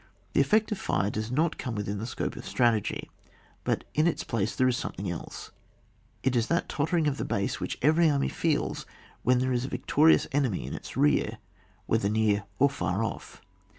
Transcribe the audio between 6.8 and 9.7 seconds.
ing of the base which every army feels when there is a